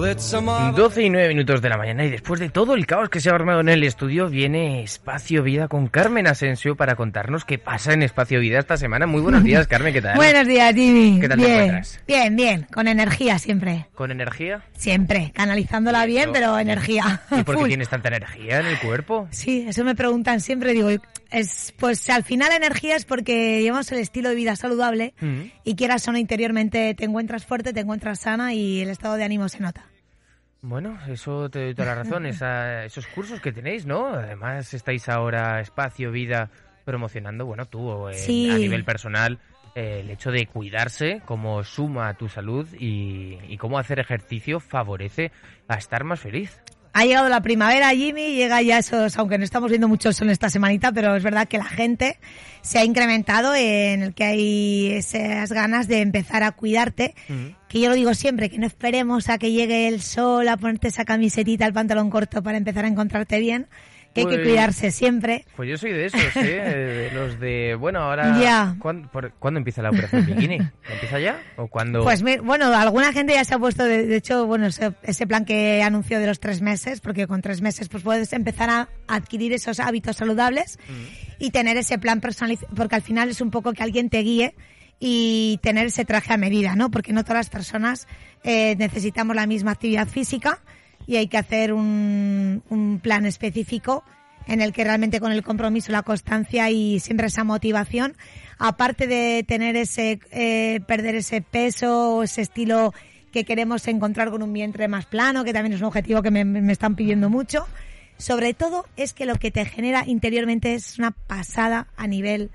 [0.00, 3.28] 12 y 9 minutos de la mañana y después de todo el caos que se
[3.28, 7.92] ha armado en el estudio viene Espacio Vida con Carmen Asensio para contarnos qué pasa
[7.92, 9.06] en Espacio Vida esta semana.
[9.06, 10.16] Muy buenos días, Carmen, ¿qué tal?
[10.16, 11.20] Buenos días, Jimmy.
[11.20, 12.00] ¿Qué tal te bien, encuentras?
[12.08, 13.88] bien, bien, con energía siempre.
[13.94, 14.62] ¿Con energía?
[14.72, 17.20] Siempre, canalizándola bien, pero energía.
[17.30, 19.28] ¿Y por qué tienes tanta energía en el cuerpo?
[19.30, 20.88] Sí, eso me preguntan siempre, digo,
[21.30, 25.42] es pues al final la energía es porque llevamos el estilo de vida saludable Mm.
[25.64, 29.24] y quieras o no interiormente te encuentras fuerte, te encuentras sana y el estado de
[29.24, 29.84] ánimo se nota.
[30.62, 32.26] Bueno, eso te doy toda la razón.
[32.26, 34.06] Esa- esos cursos que tenéis, ¿no?
[34.08, 36.50] Además, estáis ahora Espacio Vida
[36.84, 38.50] promocionando, bueno, tú Sí.
[38.50, 39.38] a nivel personal,
[39.74, 44.60] eh, el hecho de cuidarse, cómo suma a tu salud y, y cómo hacer ejercicio
[44.60, 45.30] favorece
[45.68, 46.60] a estar más feliz.
[46.92, 50.50] Ha llegado la primavera, Jimmy, llega ya esos, aunque no estamos viendo mucho sol esta
[50.50, 52.18] semanita, pero es verdad que la gente
[52.62, 57.14] se ha incrementado en el que hay esas ganas de empezar a cuidarte.
[57.68, 60.88] Que yo lo digo siempre, que no esperemos a que llegue el sol, a ponerte
[60.88, 63.68] esa camisetita, el pantalón corto para empezar a encortarte bien,
[64.14, 65.44] que hay que Pues- cuidarse siempre.
[65.56, 66.40] Pues yo soy de esos, ¿eh?
[67.10, 68.38] De los de, bueno, ahora...
[68.40, 68.74] Ya.
[68.80, 70.58] ¿cuándo, por- cuándo empieza la operación bikini?
[70.92, 71.40] ¿Empieza ya?
[71.56, 72.02] ¿O cuándo...?
[72.02, 75.44] Pues bueno, alguna gente ya se ha puesto, de, de hecho, bueno, ese, ese plan
[75.44, 79.52] que anunció de los tres meses, porque con tres meses pues puedes empezar a adquirir
[79.52, 80.78] esos hábitos saludables
[81.38, 84.54] y tener ese plan personalizado, porque al final es un poco que alguien te guíe
[84.98, 86.90] y tener ese traje a medida, ¿no?
[86.90, 88.06] Porque no todas las personas
[88.44, 90.60] eh, necesitamos la misma actividad física
[91.06, 94.04] y hay que hacer un, un plan específico
[94.46, 98.16] en el que realmente con el compromiso, la constancia y siempre esa motivación,
[98.58, 102.92] aparte de tener ese, eh, perder ese peso o ese estilo
[103.32, 106.44] que queremos encontrar con un vientre más plano, que también es un objetivo que me,
[106.44, 107.66] me están pidiendo mucho,
[108.18, 112.50] sobre todo es que lo que te genera interiormente es una pasada a nivel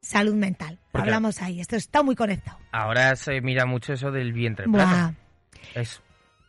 [0.00, 0.78] salud mental.
[0.92, 2.58] Hablamos ahí, esto está muy conectado.
[2.72, 4.88] Ahora se mira mucho eso del vientre Buah.
[4.88, 5.16] plano.
[5.74, 6.00] Es...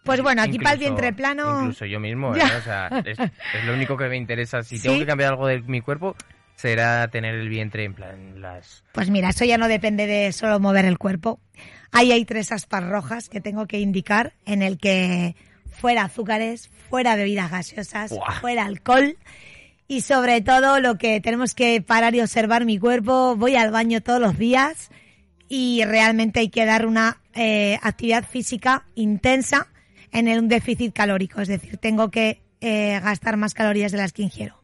[0.05, 2.41] Pues bueno, aquí para el vientre plano- Incluso yo mismo, ¿eh?
[2.57, 4.63] O sea, es, es lo único que me interesa.
[4.63, 4.83] Si ¿Sí?
[4.87, 6.15] tengo que cambiar algo de mi cuerpo,
[6.55, 8.83] será tener el vientre en plan las...
[8.93, 11.39] Pues mira, eso ya no depende de solo mover el cuerpo.
[11.91, 15.35] Ahí hay tres aspas rojas que tengo que indicar en el que
[15.71, 19.17] fuera azúcares, fuera bebidas gaseosas, fuera alcohol
[19.87, 23.35] y sobre todo lo que tenemos que parar y observar mi cuerpo.
[23.35, 24.89] Voy al baño todos los días
[25.49, 29.67] y realmente hay que dar una eh, actividad física intensa
[30.15, 31.41] en un déficit calórico.
[31.41, 34.61] Es decir, tengo que eh, gastar más calorías de las que ingiero.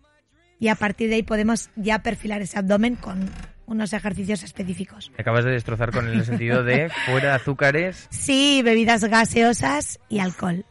[0.59, 3.29] Y a partir de ahí podemos ya perfilar ese abdomen con
[3.65, 5.11] unos ejercicios específicos.
[5.17, 10.65] Me acabas de destrozar con el sentido de fuera azúcares Sí, bebidas gaseosas y alcohol.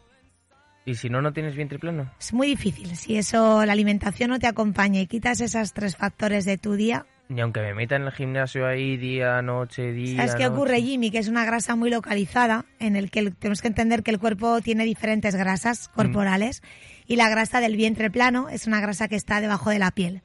[0.84, 2.10] y si no, no tienes vientre plano.
[2.20, 2.96] Es muy difícil.
[2.96, 7.06] Si eso, la alimentación no te acompaña y quitas esos tres factores de tu día,
[7.30, 10.16] Ni aunque me meta en el gimnasio ahí día, noche, día...
[10.16, 10.54] ¿Sabes qué noche.
[10.54, 11.12] ocurre, Jimmy?
[11.12, 14.18] Que es una grasa muy localizada, en el que el- tenemos que entender que el
[14.18, 16.60] cuerpo tiene diferentes grasas corporales
[17.06, 20.22] y la grasa del vientre plano es una grasa que está debajo de la piel.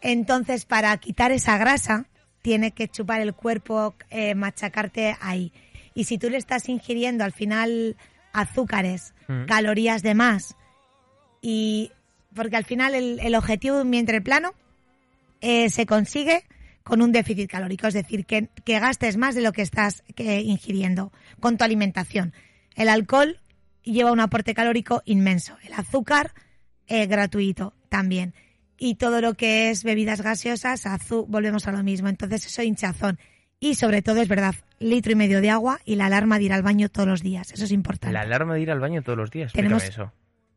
[0.00, 2.06] Entonces, para quitar esa grasa,
[2.42, 5.52] tiene que chupar el cuerpo, eh, machacarte ahí.
[5.94, 7.96] Y si tú le estás ingiriendo al final
[8.32, 9.46] azúcares, Mm.
[9.46, 10.56] calorías de más,
[11.40, 11.90] y
[12.34, 14.52] porque al final el, el objetivo de un vientre plano
[15.46, 16.42] eh, se consigue
[16.82, 20.40] con un déficit calórico, es decir, que, que gastes más de lo que estás que,
[20.40, 22.32] ingiriendo con tu alimentación.
[22.74, 23.38] El alcohol
[23.84, 26.32] lleva un aporte calórico inmenso, el azúcar
[26.88, 28.34] eh, gratuito también.
[28.76, 30.84] Y todo lo que es bebidas gaseosas,
[31.28, 32.08] volvemos a lo mismo.
[32.08, 33.18] Entonces eso hinchazón.
[33.60, 36.52] Y sobre todo es verdad, litro y medio de agua y la alarma de ir
[36.52, 37.52] al baño todos los días.
[37.52, 38.12] Eso es importante.
[38.12, 39.52] La alarma de ir al baño todos los días.
[39.52, 40.12] Tenemos- eso.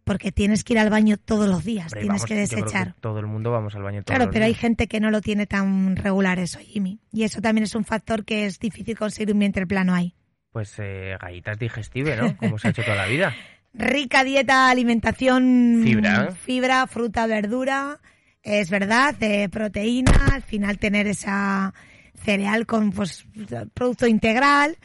[0.10, 2.96] Porque tienes que ir al baño todos los días, Hombre, tienes vamos, que desechar.
[3.00, 5.22] todo el mundo vamos al baño todos Claro, los pero hay gente que no lo
[5.22, 7.00] tiene tan regular eso, Jimmy.
[7.12, 10.16] Y eso también es un factor que es difícil conseguir un vientre plano ahí.
[10.52, 12.36] Pues eh, galletas digestive, ¿no?
[12.38, 13.36] Como se ha hecho toda la vida.
[13.76, 15.82] Rica dieta, alimentación.
[15.84, 16.32] Fibra.
[16.32, 18.00] Fibra, fruta, verdura.
[18.42, 20.12] Es verdad, eh, proteína.
[20.34, 21.72] Al final tener esa
[22.16, 23.28] cereal con pues
[23.76, 24.76] producto integral.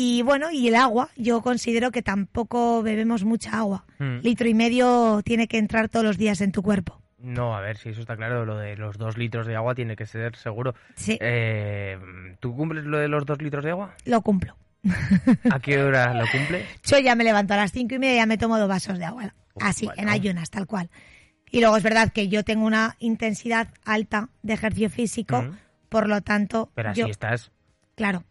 [0.00, 1.08] Y bueno, y el agua.
[1.16, 3.84] Yo considero que tampoco bebemos mucha agua.
[3.98, 4.18] Mm.
[4.22, 7.02] Litro y medio tiene que entrar todos los días en tu cuerpo.
[7.18, 9.96] No, a ver, si eso está claro, lo de los dos litros de agua tiene
[9.96, 10.76] que ser seguro.
[10.94, 11.98] Sí, Eh,
[12.38, 13.94] ¿Tú cumples lo de los dos litros de agua?
[14.04, 14.56] lo cumplo.
[15.50, 16.64] ¿A qué hora lo cumples?
[16.84, 18.98] Yo ya me levanto a las cinco y media y ya me tomo dos vasos
[19.00, 19.34] de agua.
[19.60, 20.02] Así, Bueno.
[20.02, 20.90] en ayunas, tal cual.
[21.50, 25.56] Y luego es verdad que yo tengo una intensidad alta de ejercicio físico Mm.
[25.88, 27.50] Por lo tanto, Pero así yo, estás.
[27.96, 28.22] claro.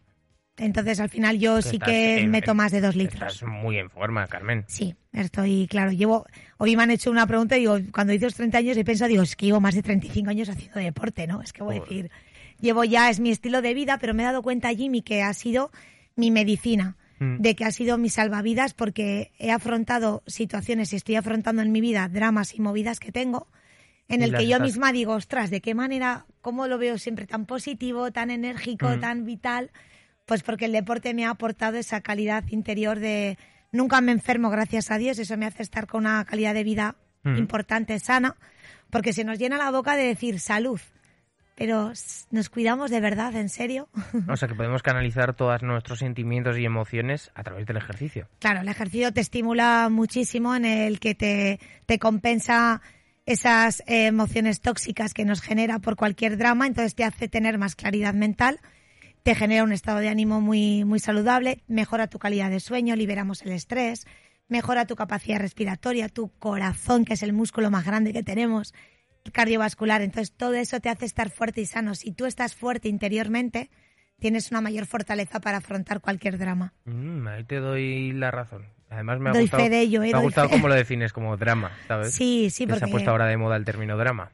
[0.58, 3.32] Entonces al final yo sí que en- meto más de dos litros.
[3.34, 4.64] Estás muy en forma, Carmen.
[4.66, 6.26] Sí, estoy, claro, llevo,
[6.58, 9.08] hoy me han hecho una pregunta y digo, cuando hice los 30 años he pensado,
[9.08, 11.40] digo, es que llevo más de 35 años haciendo deporte, ¿no?
[11.42, 12.10] Es que voy a decir,
[12.60, 15.32] llevo ya, es mi estilo de vida, pero me he dado cuenta, Jimmy, que ha
[15.34, 15.70] sido
[16.16, 17.38] mi medicina, Mm.
[17.40, 21.80] de que ha sido mi salvavidas porque he afrontado situaciones y estoy afrontando en mi
[21.80, 23.48] vida dramas y movidas que tengo,
[24.08, 27.26] en el que yo estás- misma digo, ostras, ¿de qué manera, cómo lo veo siempre
[27.26, 29.00] tan positivo, tan enérgico, Mm.
[29.00, 29.70] tan vital?
[30.28, 33.36] Pues porque el deporte me ha aportado esa calidad interior de
[33.72, 36.94] nunca me enfermo, gracias a Dios, eso me hace estar con una calidad de vida
[37.24, 37.36] Mm.
[37.36, 38.36] importante, sana,
[38.90, 40.80] porque se nos llena la boca de decir salud,
[41.54, 41.92] pero
[42.30, 43.88] nos cuidamos de verdad, en serio.
[44.28, 48.28] O sea que podemos canalizar todos nuestros sentimientos y emociones a través del ejercicio.
[48.38, 52.80] Claro, el ejercicio te estimula muchísimo en el que te, te compensa
[53.26, 57.74] esas eh, emociones tóxicas que nos genera por cualquier drama, entonces te hace tener más
[57.74, 58.60] claridad mental,
[59.28, 63.42] te genera un estado de ánimo muy, muy saludable, mejora tu calidad de sueño, liberamos
[63.42, 64.06] el estrés,
[64.48, 68.72] mejora tu capacidad respiratoria, tu corazón, que es el músculo más grande que tenemos,
[69.30, 71.94] cardiovascular, entonces todo eso te hace estar fuerte y sano.
[71.94, 73.68] Si tú estás fuerte interiormente,
[74.18, 76.72] tienes una mayor fortaleza para afrontar cualquier drama.
[76.86, 78.64] Mm, ahí te doy la razón.
[78.88, 80.54] Además me ha Doy gustado, fe de ello, eh, me ha gustado fe.
[80.54, 82.14] cómo lo defines como drama, ¿sabes?
[82.14, 82.86] Sí, sí, que porque...
[82.86, 84.30] se ha puesto ahora de moda el término drama.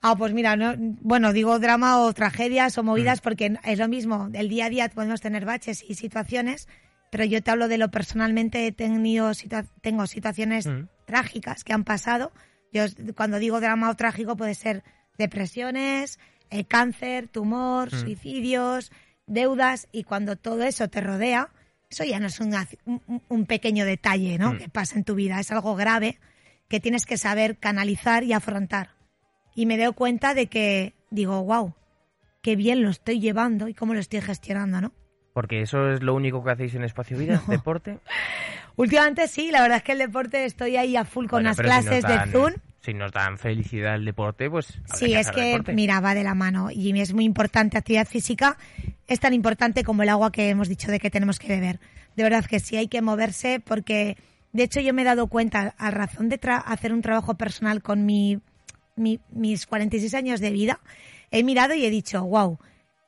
[0.00, 2.86] Ah, pues mira, no, bueno, digo drama o tragedias o Mm.
[2.86, 4.28] movidas porque es lo mismo.
[4.32, 6.68] El día a día podemos tener baches y situaciones,
[7.10, 8.66] pero yo te hablo de lo personalmente.
[8.66, 10.88] He tenido situa- tengo situaciones Mm.
[11.06, 12.32] trágicas que han pasado.
[12.72, 12.84] Yo
[13.16, 14.84] cuando digo drama o trágico puede ser
[15.16, 16.18] depresiones,
[16.50, 18.00] eh, cáncer, tumor, Mm.
[18.00, 18.92] suicidios,
[19.26, 21.50] deudas y cuando todo eso te rodea,
[21.90, 22.54] eso ya no es un,
[22.86, 24.52] un- un pequeño detalle, ¿no?
[24.54, 24.58] Mm.
[24.58, 26.18] Que pasa en tu vida, es algo grave
[26.68, 28.90] que tienes que saber canalizar y afrontar
[29.60, 31.74] y me doy cuenta de que digo, wow,
[32.42, 34.92] qué bien lo estoy llevando y cómo lo estoy gestionando, ¿no?
[35.32, 37.52] Porque eso es lo único que hacéis en Espacio Vida, No.
[37.52, 37.98] deporte.
[38.76, 41.56] Últimamente sí, la verdad es que el deporte estoy ahí a full con Bueno, las
[41.56, 42.52] si clases dan- de Zoom.
[42.80, 45.72] Si nos dan felicidad el deporte, pues Sí, es hacer que, deporte.
[45.72, 46.70] mira, va de la mano.
[46.70, 48.56] Y es muy importante, actividad física
[49.08, 51.80] es tan importante como el agua que hemos dicho de que tenemos que beber.
[52.14, 54.16] De verdad que sí hay que moverse porque,
[54.52, 57.82] de hecho, yo me he dado cuenta, a razón de tra- hacer un trabajo personal
[57.82, 58.38] con mi,
[58.98, 60.80] mi- mis 46 años de vida,
[61.30, 62.58] he mirado y he dicho, wow,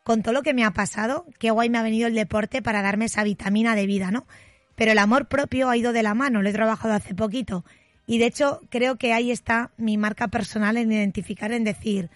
[0.03, 2.83] con todo lo que me ha pasado, qué guay me ha venido el deporte para
[2.83, 4.27] darme esa vitamina de vida, ¿no?
[4.75, 7.65] Pero el amor propio ha ido de la mano, lo he trabajado hace poquito.
[8.07, 12.11] Y de hecho, creo que ahí está mi marca personal en identificar, en decir,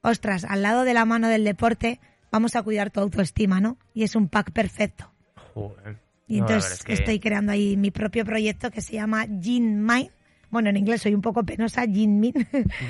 [0.00, 2.00] ostras, al lado de la mano del deporte,
[2.32, 3.76] vamos a cuidar tu autoestima, ¿no?
[3.94, 5.12] Y es un pack perfecto.
[5.54, 5.98] Joder.
[6.26, 9.84] Y entonces verdad es que- estoy creando ahí mi propio proyecto que se llama Gin
[9.84, 10.10] Mind.
[10.50, 12.32] Bueno, en inglés soy un poco penosa, Jinmin,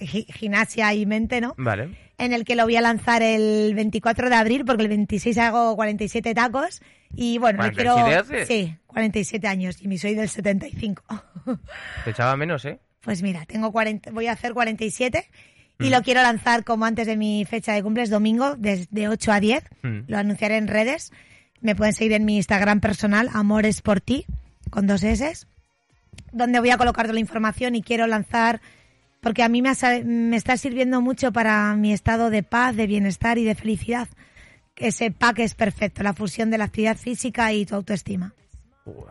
[0.00, 1.54] Gi- gimnasia y mente, ¿no?
[1.56, 1.96] vale.
[2.18, 5.76] en el que lo voy a lanzar el 24 de abril, porque el 26 hago
[5.76, 6.80] 47 tacos.
[7.14, 7.96] Y bueno, no quiero.
[7.96, 8.48] ¿47 haces?
[8.48, 11.02] Sí, 47 años, y mi soy del 75.
[12.04, 12.78] Te echaba menos, ¿eh?
[13.02, 15.24] Pues mira, tengo 40, voy a hacer 47
[15.78, 15.90] y Mm.
[15.92, 19.62] lo quiero lanzar como antes de mi fecha de cumples, domingo, desde 8 a 10.
[19.82, 19.98] Mm.
[20.08, 21.12] Lo anunciaré en redes.
[21.60, 24.24] Me pueden seguir en mi Instagram personal, Amores por ti,
[24.70, 25.46] con dos S,
[26.32, 28.60] donde voy a colocar toda la información y quiero lanzar,
[29.20, 29.74] porque a mí me, ha
[30.04, 34.08] me está sirviendo mucho para mi estado de paz, de bienestar y de felicidad.
[34.76, 38.34] Ese pack es perfecto, la fusión de la actividad física y tu autoestima.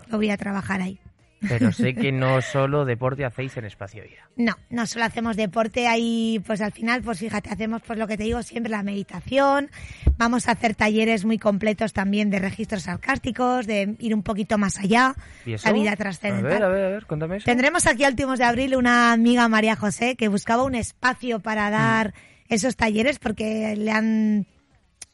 [0.08, 1.00] Lo voy a trabajar ahí.
[1.48, 4.30] Pero sé que no solo deporte hacéis en Espacio Vida.
[4.36, 8.18] No, no solo hacemos deporte, ahí pues al final, pues fíjate, hacemos pues lo que
[8.18, 9.70] te digo siempre, la meditación,
[10.18, 14.78] vamos a hacer talleres muy completos también de registros sarcásticos, de ir un poquito más
[14.80, 16.52] allá, la vida A trascendental.
[16.52, 17.46] ver, a ver, a ver, cuéntame eso.
[17.46, 21.70] Tendremos aquí a últimos de abril una amiga María José que buscaba un espacio para
[21.70, 22.14] dar
[22.48, 24.46] esos talleres porque le han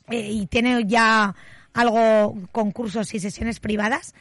[0.09, 1.35] eh, y tiene ya
[1.73, 4.13] algo concursos y sesiones privadas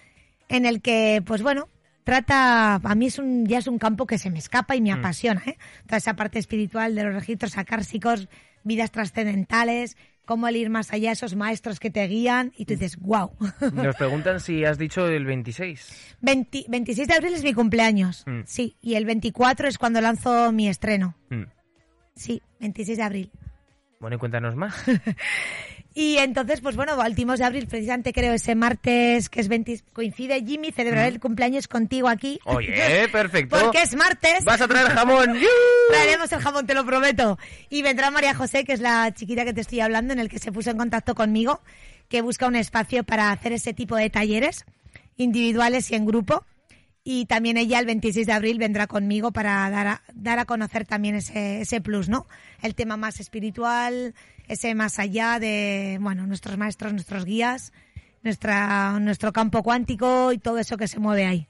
[0.49, 1.67] en el que pues bueno
[2.05, 4.93] trata a mí es un ya es un campo que se me escapa y me
[4.93, 5.57] apasiona ¿eh?
[5.87, 8.29] toda esa parte espiritual de los registros acársicos
[8.65, 12.97] vidas trascendentales cómo el ir más allá esos maestros que te guían y tú dices
[12.99, 13.33] wow
[13.75, 16.17] Nos preguntan si has dicho el 26.
[16.21, 18.43] 20 26 de abril es mi cumpleaños Mm.
[18.45, 21.45] sí y el 24 es cuando lanzo mi estreno Mm.
[22.15, 23.31] sí 26 de abril
[24.01, 24.75] Bueno, y cuéntanos más.
[25.93, 30.45] Y entonces, pues bueno, últimos de abril, precisamente creo ese martes que es 20, coincide
[30.45, 32.39] Jimmy, celebraré el cumpleaños contigo aquí.
[32.45, 33.59] Oye, perfecto.
[33.59, 34.45] Porque es martes.
[34.45, 35.37] Vas a traer jamón.
[35.91, 37.39] Traeremos el jamón, te lo prometo.
[37.71, 40.39] Y vendrá María José, que es la chiquita que te estoy hablando, en el que
[40.39, 41.61] se puso en contacto conmigo,
[42.09, 44.65] que busca un espacio para hacer ese tipo de talleres
[45.17, 46.45] individuales y en grupo.
[47.03, 50.87] Y también ella el 26 de abril vendrá conmigo para dar a, dar a conocer
[50.87, 52.27] también ese, ese plus, ¿no?
[52.63, 54.15] El tema más espiritual,
[54.49, 57.73] ese más allá de, bueno, nuestros maestros, nuestros guías,
[58.23, 61.50] nuestra, nuestro campo cuántico y todo eso que se mueve ahí.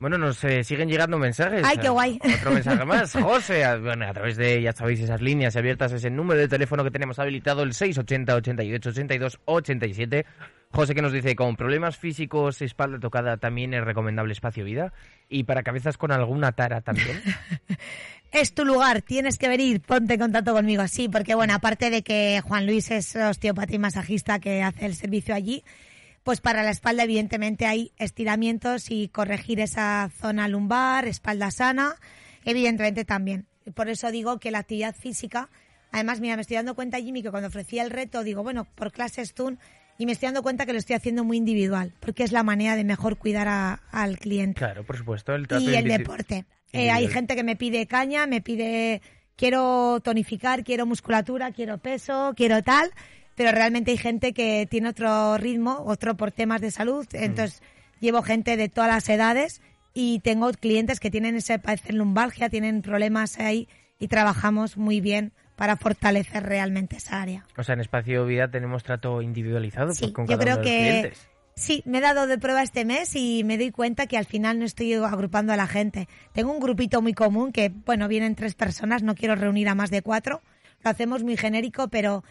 [0.00, 1.62] Bueno, nos eh, siguen llegando mensajes.
[1.62, 2.18] Ay, qué guay.
[2.38, 3.12] Otro mensaje más.
[3.22, 6.82] José, a, bueno, a través de, ya sabéis, esas líneas abiertas, ese número de teléfono
[6.82, 10.26] que tenemos habilitado, el 680 88 82 87.
[10.72, 14.94] José que nos dice, con problemas físicos, espalda tocada, también es recomendable espacio vida.
[15.28, 17.20] Y para cabezas con alguna tara también.
[18.32, 20.88] es tu lugar, tienes que venir, ponte en contacto conmigo.
[20.88, 24.94] Sí, porque bueno, aparte de que Juan Luis es osteopata y masajista que hace el
[24.94, 25.62] servicio allí,
[26.22, 31.96] pues para la espalda evidentemente hay estiramientos y corregir esa zona lumbar, espalda sana,
[32.44, 33.46] evidentemente también.
[33.74, 35.48] Por eso digo que la actividad física,
[35.92, 38.92] además mira, me estoy dando cuenta Jimmy que cuando ofrecía el reto digo, bueno, por
[38.92, 39.58] clases TUN
[39.98, 42.76] y me estoy dando cuenta que lo estoy haciendo muy individual, porque es la manera
[42.76, 44.58] de mejor cuidar a, al cliente.
[44.58, 45.34] Claro, por supuesto.
[45.34, 46.46] El y el deporte.
[46.72, 49.02] Eh, hay gente que me pide caña, me pide
[49.36, 52.90] quiero tonificar, quiero musculatura, quiero peso, quiero tal
[53.40, 57.16] pero realmente hay gente que tiene otro ritmo, otro por temas de salud, mm.
[57.16, 57.62] entonces
[57.98, 59.62] llevo gente de todas las edades
[59.94, 63.66] y tengo clientes que tienen ese padecer lumbalgia, tienen problemas ahí
[63.98, 67.46] y trabajamos muy bien para fortalecer realmente esa área.
[67.56, 70.64] O sea, en Espacio Vida tenemos trato individualizado pues, sí, con yo cada creo uno
[70.64, 71.28] de los que clientes.
[71.56, 74.58] sí, me he dado de prueba este mes y me doy cuenta que al final
[74.58, 76.08] no estoy agrupando a la gente.
[76.34, 79.90] Tengo un grupito muy común que, bueno, vienen tres personas, no quiero reunir a más
[79.90, 80.42] de cuatro,
[80.84, 82.22] lo hacemos muy genérico, pero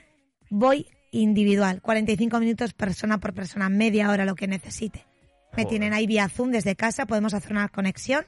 [0.51, 5.05] voy individual, 45 minutos persona por persona, media hora lo que necesite.
[5.51, 5.67] Me Joder.
[5.67, 8.25] tienen ahí vía Zoom desde casa, podemos hacer una conexión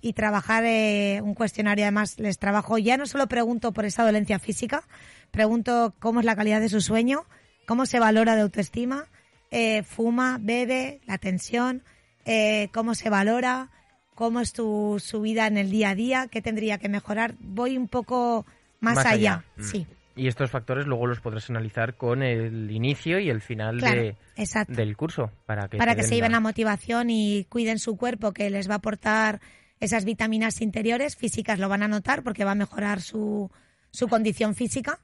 [0.00, 1.84] y trabajar eh, un cuestionario.
[1.84, 4.84] Además, les trabajo, ya no solo pregunto por esa dolencia física,
[5.30, 7.24] pregunto cómo es la calidad de su sueño,
[7.66, 9.06] cómo se valora de autoestima,
[9.50, 11.82] eh, fuma, bebe, la tensión,
[12.24, 13.70] eh, cómo se valora,
[14.14, 17.34] cómo es tu, su vida en el día a día, qué tendría que mejorar.
[17.40, 18.46] Voy un poco
[18.80, 19.12] más, Más allá.
[19.12, 19.62] allá, Mm.
[19.64, 19.86] sí.
[20.16, 24.16] Y estos factores luego los podrás analizar con el inicio y el final Claro, de,
[24.36, 24.72] exacto.
[24.74, 25.30] del curso.
[25.46, 28.68] Para que, para que se lleven la- la motivación y cuiden su cuerpo, que les
[28.68, 29.40] va a aportar
[29.80, 33.50] esas vitaminas interiores, físicas lo van a notar porque va a mejorar su,
[33.90, 35.00] su condición física,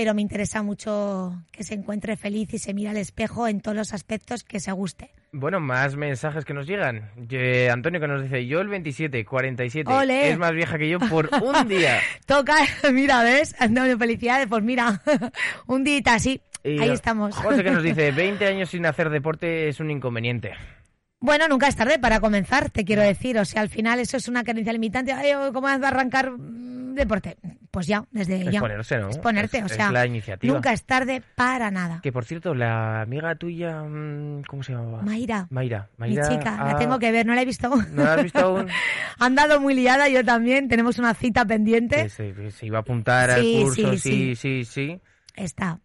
[0.00, 3.76] pero me interesa mucho que se encuentre feliz y se mire al espejo en todos
[3.76, 5.10] los aspectos que se guste.
[5.30, 7.10] Bueno, más mensajes que nos llegan.
[7.70, 10.30] Antonio que nos dice, yo el 27, 47, ¡Ole!
[10.30, 11.98] es más vieja que yo por un día.
[12.24, 12.54] Toca,
[12.94, 13.54] mira, ¿ves?
[13.58, 15.02] Antonio, felicidades, pues mira,
[15.66, 17.36] un día así, Y ahí estamos.
[17.36, 20.52] José que nos dice, 20 años sin hacer deporte es un inconveniente.
[21.20, 23.38] Bueno, nunca es tarde para comenzar, te quiero decir.
[23.38, 25.12] O sea, al final eso es una creencia limitante.
[25.12, 27.36] Ay, ¿Cómo vas a arrancar mm, deporte?
[27.70, 28.58] Pues ya, desde Es ya.
[28.60, 29.10] ponerse, ¿no?
[29.10, 30.52] Es ponerte, Es- o es sea, la iniciativa.
[30.54, 32.00] nunca es tarde para nada.
[32.02, 35.02] Que por cierto, la amiga tuya, mm, ¿cómo se llamaba?
[35.02, 35.88] Mayra, Mayra.
[35.98, 37.86] mi Mayra chica, la tengo que ver, no la he visto aún.
[37.94, 38.66] ¿No la has visto aún?
[39.18, 40.68] Ha andado muy liada, yo también.
[40.68, 42.02] Tenemos una cita pendiente.
[42.04, 44.64] Que se, que se iba a apuntar al curso, sí, sí, sí.
[44.64, 45.00] sí, sí.
[45.36, 45.78] Está,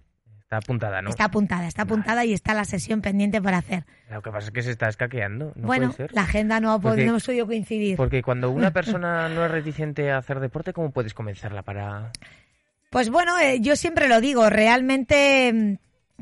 [0.46, 1.10] Está apuntada, ¿no?
[1.10, 3.84] está apuntada, está apuntada y está la sesión pendiente por hacer.
[4.12, 5.54] Lo que pasa es que se está escaqueando.
[5.56, 6.14] No bueno, puede ser.
[6.14, 7.98] la agenda no ha, podido- no coincidir.
[7.98, 12.12] Porque cuando una persona no es reticente a hacer deporte, ¿cómo puedes convencerla para...?
[12.92, 15.78] Pues bueno, eh, yo siempre lo digo, realmente, mm,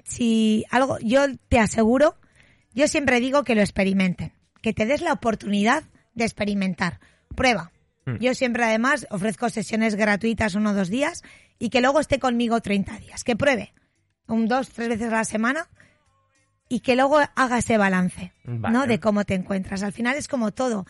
[0.06, 2.15] si algo, yo te aseguro,
[2.74, 7.01] yo siempre digo que lo experimenten, que te des la oportunidad de experimentar.
[7.36, 7.74] Prueba.
[8.06, 8.15] Mm.
[8.22, 11.24] Yo siempre además ofrezco sesiones gratuitas uno o dos días
[11.60, 13.74] y que luego esté conmigo 30 días, que pruebe
[14.27, 15.68] un dos, tres veces a la semana
[16.70, 18.74] y que luego haga ese balance, Vale.
[18.74, 18.88] ¿no?
[18.88, 19.84] De cómo te encuentras.
[19.84, 20.86] Al final es como todo.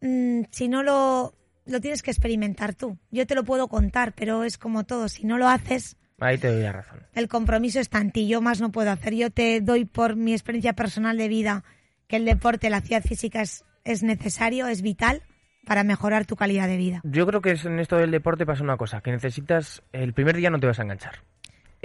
[0.00, 2.98] Mm, si no lo, lo tienes que experimentar tú.
[3.10, 5.08] Yo te lo puedo contar, pero es como todo.
[5.08, 7.00] Si no lo haces, Ahí te doy la razón.
[7.14, 8.26] el compromiso está en ti.
[8.26, 9.14] Yo más no puedo hacer.
[9.14, 11.64] Yo te doy por mi experiencia personal de vida
[12.08, 15.22] que el deporte, la actividad física es, es necesario, es vital
[15.66, 17.00] para mejorar tu calidad de vida.
[17.04, 19.82] Yo creo que en esto del deporte pasa una cosa, que necesitas...
[19.92, 21.22] El primer día no te vas a enganchar.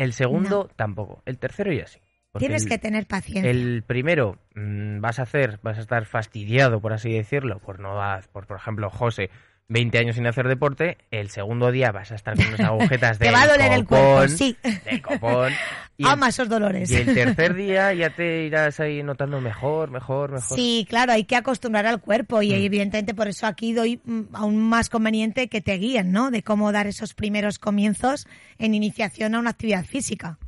[0.01, 1.21] El segundo tampoco.
[1.25, 1.99] El tercero ya sí.
[2.39, 3.51] Tienes el- que tener paciencia.
[3.51, 7.99] El primero mm, vas a hacer, vas a estar fastidiado, por así decirlo, por no
[8.31, 9.29] por, por ejemplo, José,
[9.67, 10.97] 20 años sin hacer deporte.
[11.11, 13.85] El segundo día vas a estar con unas agujetas de Te va a doler el
[13.85, 14.57] cuerpo, sí.
[14.89, 15.53] De copón.
[16.01, 16.89] Y el, Ama esos dolores.
[16.89, 20.57] y el tercer día ya te irás ahí notando mejor, mejor, mejor.
[20.57, 22.63] Sí, claro, hay que acostumbrar al cuerpo y Mm.
[22.63, 26.31] evidentemente por eso aquí doy mm, aún más conveniente que te guíen, ¿no?
[26.31, 28.27] De cómo dar esos primeros comienzos
[28.57, 30.39] en iniciación a una actividad física.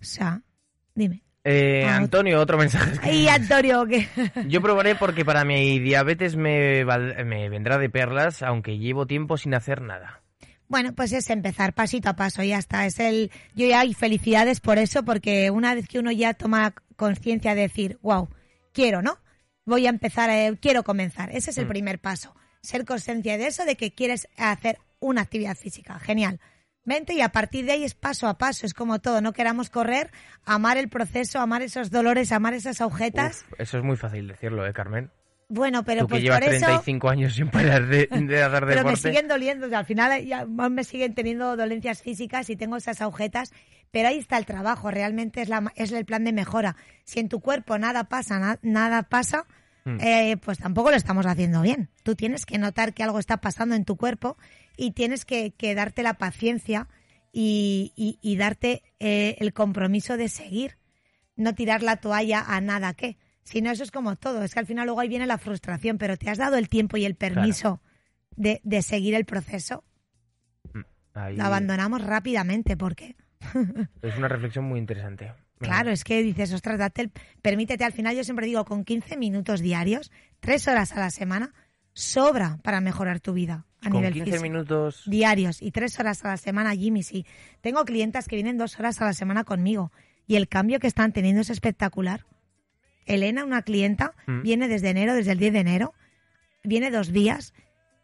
[0.00, 0.42] O sea,
[0.94, 1.22] dime.
[1.42, 3.00] Eh, Ah, Antonio, otro mensaje.
[3.30, 3.86] Antonio,
[4.46, 9.36] Yo probaré porque para mi diabetes me, val- me vendrá de perlas, aunque llevo tiempo
[9.38, 10.19] sin hacer nada.
[10.70, 12.86] Bueno, pues es empezar pasito a paso, ya está.
[12.86, 16.72] Es el, yo ya hay felicidades por eso, porque una vez que uno ya toma
[16.96, 18.28] conciencia de decir, wow,
[18.72, 19.18] quiero, ¿no?
[19.66, 21.30] voy a empezar, eh, quiero comenzar.
[21.30, 21.68] Ese es el Mm.
[21.68, 22.34] primer paso.
[22.62, 25.98] Ser consciente de eso, de que quieres hacer una actividad física.
[26.00, 26.40] Genial.
[26.84, 29.70] Vente y a partir de ahí es paso a paso, es como todo, no queramos
[29.70, 30.10] correr,
[30.44, 33.44] amar el proceso, amar esos dolores, amar esas agujetas.
[33.52, 35.10] Uf, eso es muy fácil decirlo, ¿eh, Carmen?
[35.52, 36.66] Bueno, pero Tú que pues llevas por eso...
[36.66, 40.24] 35 años sin parar de, de hacer Pero me siguen doliendo, o sea, al final
[40.24, 43.52] ya me siguen teniendo dolencias físicas y tengo esas agujetas,
[43.90, 46.76] pero ahí está el trabajo, realmente es, la, es el plan de mejora.
[47.04, 49.44] Si en tu cuerpo nada pasa, na- nada pasa,
[49.82, 49.96] Mm.
[50.02, 51.88] eh, pues tampoco lo estamos haciendo bien.
[52.02, 54.36] Tú tienes que notar que algo está pasando en tu cuerpo
[54.76, 56.86] y tienes que, que darte la paciencia
[57.32, 60.76] y, y- y darte eh, el compromiso de seguir,
[61.34, 63.16] no tirar la toalla a nada que.
[63.50, 65.98] Si no, eso es como todo, es que al final luego ahí viene la frustración,
[65.98, 67.80] pero te has dado el tiempo y el permiso
[68.36, 69.84] de, de seguir el proceso,
[71.14, 73.16] Ahí lo abandonamos rápidamente porque,
[74.02, 75.32] Es una reflexión muy interesante.
[75.58, 79.16] claro, es que dices, ostras, date el- permítete, al final yo siempre digo, con 15
[79.16, 81.52] minutos diarios, tres horas a la semana,
[81.92, 84.42] sobra para mejorar tu vida a Con nivel 15 físico.
[84.42, 85.02] minutos...
[85.06, 87.26] diarios y tres horas a la semana, Jimmy, sí.
[87.60, 89.90] Tengo clientas que vienen dos horas a la semana conmigo
[90.28, 92.24] y el cambio que están teniendo es espectacular.
[93.14, 94.42] Elena, una clienta, Mm.
[94.42, 95.94] viene desde enero, desde el 10 de enero,
[96.64, 97.54] viene dos días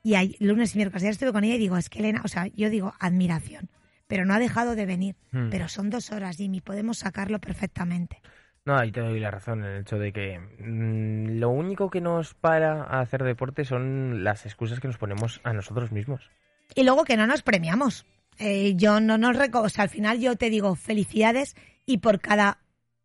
[0.03, 1.03] y hay, lunes y miércoles.
[1.03, 3.71] Ayer estuve con ella y digo, es que Elena, o sea, yo digo admiración,
[4.07, 5.17] pero no ha dejado de venir.
[5.33, 5.51] Mm.
[5.51, 8.21] Pero son dos horas, Jimmy, podemos sacarlo perfectamente.
[8.65, 12.01] No, ahí te doy la razón en el hecho de que mm, lo único que
[12.01, 16.31] nos para a hacer deporte son las excusas que nos ponemos a nosotros mismos.
[16.75, 18.07] Y luego que no nos premiamos.
[18.39, 21.55] Eh, yo no nos o sea, al final yo te digo felicidades
[21.87, 22.59] y por cada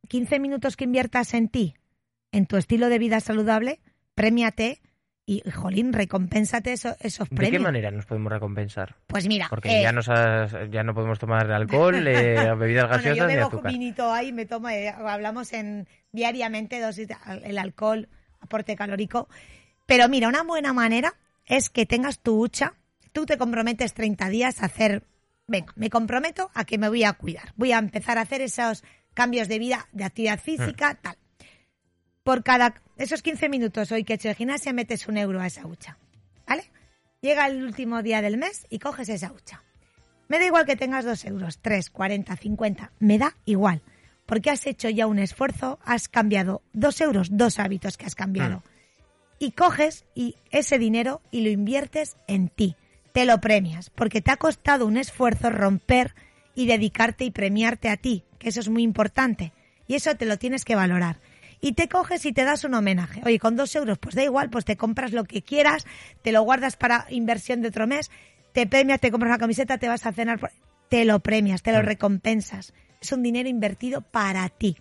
[0.08, 1.76] 15 minutos que inviertas en ti,
[2.32, 3.80] en tu estilo de vida saludable,
[4.16, 4.82] premiate
[5.26, 7.52] y, jolín, recompénsate eso- esos ¿De premios.
[7.54, 8.96] qué manera nos podemos recompensar?
[9.08, 13.04] Pues mira, Porque eh, ya, nos has- ya no podemos tomar alcohol, eh, bebidas bueno,
[13.04, 17.58] yo gaseosas ni bebo vinito ahí, me tomo, eh, hablamos en diariamente dosis de- el
[17.58, 18.10] alcohol,
[18.40, 19.30] aporte calórico.
[19.86, 21.14] Pero mira, una buena manera
[21.46, 22.74] es que tengas tu hucha,
[23.12, 25.04] tú te comprometes 30 días a hacer,
[25.48, 28.84] venga, me comprometo a que me voy a cuidar, voy a empezar a hacer esos
[29.14, 31.16] cambios de vida, de actividad física, tal.
[32.24, 35.48] Por cada, esos 15 minutos hoy que he hecho de gimnasia, metes un euro a
[35.48, 35.98] esa hucha,
[36.48, 36.72] ¿vale?
[37.20, 39.64] Llega el último día del mes y coges esa hucha.
[40.28, 43.82] Me da igual que tengas dos euros, tres, cuarenta, cincuenta, me da igual.
[44.28, 48.64] Porque has hecho ya un esfuerzo, has cambiado dos euros, dos hábitos que has cambiado.
[49.40, 52.76] Y coges y ese dinero y lo inviertes en ti.
[53.14, 56.14] Te lo premias, porque te ha costado un esfuerzo romper
[56.56, 59.52] y dedicarte y premiarte a ti, que eso es muy importante.
[59.88, 61.18] Y eso te lo tienes que valorar.
[61.62, 63.22] Y te coges y te das un homenaje.
[63.24, 65.86] Oye, con dos euros, pues da igual, pues te compras lo que quieras,
[66.24, 68.10] te lo guardas para inversión de otro mes,
[68.52, 70.40] te premias, te compras una camiseta, te vas a cenar,
[70.90, 71.86] te lo premias, te lo Mm.
[71.86, 72.74] recompensas.
[73.00, 74.76] Es un dinero invertido para ti.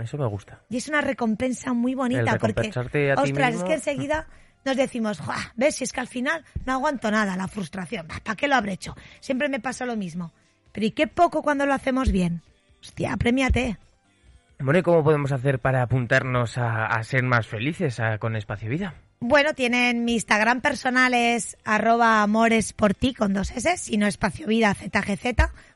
[0.00, 0.62] Eso me gusta.
[0.70, 2.78] Y es una recompensa muy bonita porque, ti
[3.16, 3.48] ostras, mismo.
[3.48, 4.28] es que enseguida
[4.64, 8.36] nos decimos, "Juah, ves, si es que al final no aguanto nada, la frustración, ¿para
[8.36, 8.94] qué lo habré hecho?
[9.18, 10.32] Siempre me pasa lo mismo.
[10.70, 12.42] Pero ¿y qué poco cuando lo hacemos bien?
[12.80, 13.78] Hostia, premiate.
[14.62, 18.92] Bueno, ¿y cómo podemos hacer para apuntarnos a, ser más felices con Espacio Vida?
[19.18, 24.06] Bueno, tienen mi Instagram personal es arroba amores por ti con dos S, si no
[24.06, 25.24] espacio vida ZGZ,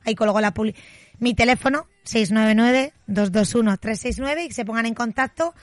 [0.03, 0.75] ahí colgo la publi
[1.19, 5.55] mi teléfono 699-221-369 y se pongan en contacto.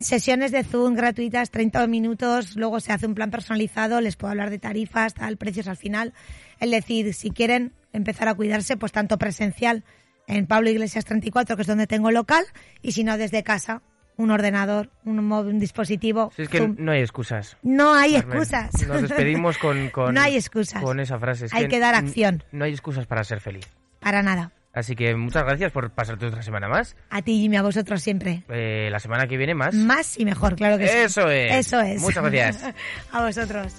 [0.00, 4.50] Sesiones de Zoom gratuitas, 30 minutos, luego se hace un plan personalizado, les puedo hablar
[4.50, 6.14] de tarifas, tal, precios al final.
[6.60, 9.82] Es decir, si quieren empezar a cuidarse, pues tanto presencial
[10.28, 12.44] en Pablo Iglesias 34, que es donde tengo local,
[12.82, 13.82] y si no desde casa,
[14.16, 16.32] un ordenador, un, móvil, un dispositivo.
[16.36, 16.76] Si es que Zoom.
[16.78, 17.56] no hay excusas.
[17.62, 18.38] No hay Carmen.
[18.38, 18.86] excusas.
[18.86, 20.82] Nos despedimos con, con- No hay excusas.
[20.82, 21.46] con esa frase.
[21.46, 22.44] Es Hay que dar acción.
[22.52, 23.66] No hay excusas para ser feliz.
[24.00, 24.52] Para nada.
[24.74, 26.94] Así que muchas gracias por pasarte otra semana más.
[27.10, 28.44] A ti, Jimmy, a vosotros siempre.
[28.48, 29.74] Eh, la semana que viene más.
[29.74, 30.96] Más y mejor, claro que sí.
[30.96, 31.66] Eso es.
[31.66, 32.00] Eso es.
[32.02, 32.74] Muchas gracias.
[33.12, 33.72] a vosotros.